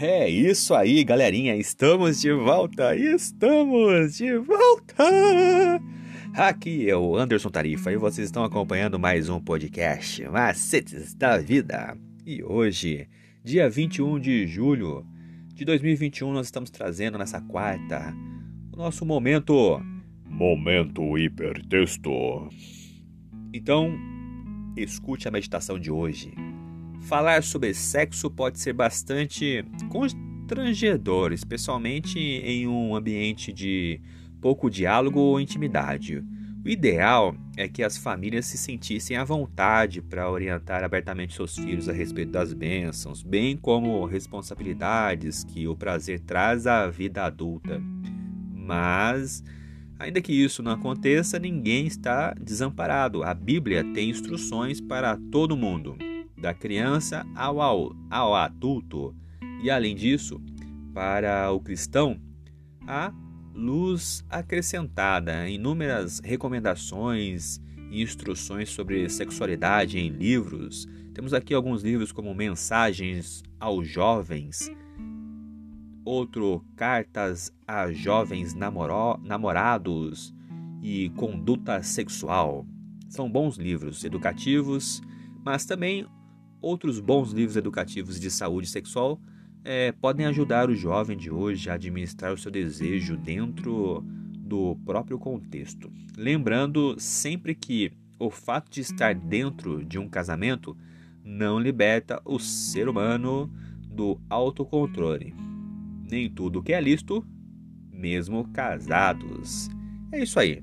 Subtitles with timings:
[0.00, 1.56] É isso aí, galerinha.
[1.56, 2.94] Estamos de volta.
[2.94, 5.82] Estamos de volta.
[6.32, 11.98] Aqui é o Anderson Tarifa e vocês estão acompanhando mais um podcast Macetes da Vida.
[12.24, 13.08] E hoje,
[13.42, 15.04] dia 21 de julho
[15.52, 18.14] de 2021, nós estamos trazendo nessa quarta
[18.72, 19.82] o nosso momento
[20.24, 22.48] Momento Hipertexto.
[23.52, 23.98] Então,
[24.76, 26.32] escute a meditação de hoje.
[27.02, 34.00] Falar sobre sexo pode ser bastante constrangedor, especialmente em um ambiente de
[34.40, 36.22] pouco diálogo ou intimidade.
[36.64, 41.88] O ideal é que as famílias se sentissem à vontade para orientar abertamente seus filhos
[41.88, 47.80] a respeito das bênçãos, bem como responsabilidades que o prazer traz à vida adulta.
[48.52, 49.42] Mas
[49.98, 53.24] Ainda que isso não aconteça, ninguém está desamparado.
[53.24, 55.98] A Bíblia tem instruções para todo mundo,
[56.40, 57.60] da criança ao,
[58.10, 59.14] ao adulto.
[59.62, 60.40] E além disso,
[60.94, 62.20] para o cristão,
[62.86, 63.12] há
[63.54, 70.86] luz acrescentada, inúmeras recomendações e instruções sobre sexualidade em livros.
[71.12, 74.70] Temos aqui alguns livros como Mensagens aos Jovens,
[76.04, 80.32] outro Cartas a Jovens Namorados
[80.80, 82.64] e Conduta Sexual.
[83.08, 85.02] São bons livros educativos,
[85.44, 86.06] mas também
[86.60, 89.20] outros bons livros educativos de saúde sexual
[89.64, 95.18] é, podem ajudar o jovem de hoje a administrar o seu desejo dentro do próprio
[95.18, 95.92] contexto.
[96.16, 100.76] Lembrando sempre que o fato de estar dentro de um casamento
[101.22, 103.52] não liberta o ser humano
[103.86, 105.34] do autocontrole
[106.10, 107.24] nem tudo que é listo,
[107.92, 109.68] mesmo casados.
[110.12, 110.62] É isso aí.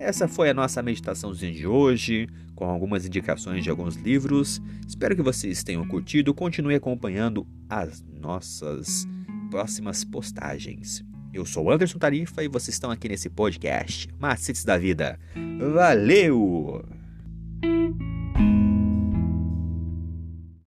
[0.00, 4.58] Essa foi a nossa meditaçãozinha de hoje, com algumas indicações de alguns livros.
[4.88, 6.32] Espero que vocês tenham curtido.
[6.32, 9.06] Continue acompanhando as nossas
[9.50, 11.04] próximas postagens.
[11.34, 15.20] Eu sou Anderson Tarifa e vocês estão aqui nesse podcast Macetes da Vida.
[15.74, 16.99] Valeu!